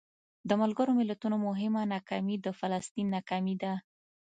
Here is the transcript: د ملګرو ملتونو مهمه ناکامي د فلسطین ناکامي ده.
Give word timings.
د 0.47 0.49
ملګرو 0.61 0.91
ملتونو 0.99 1.35
مهمه 1.47 1.81
ناکامي 1.93 2.35
د 2.41 2.47
فلسطین 2.59 3.07
ناکامي 3.15 3.55
ده. 3.61 3.73